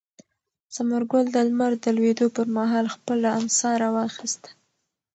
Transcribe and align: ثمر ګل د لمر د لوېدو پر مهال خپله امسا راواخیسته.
ثمر 0.75 1.01
ګل 1.11 1.25
د 1.35 1.37
لمر 1.47 1.71
د 1.83 1.85
لوېدو 1.97 2.27
پر 2.35 2.47
مهال 2.57 2.85
خپله 2.95 3.27
امسا 3.39 3.69
راواخیسته. 3.83 4.49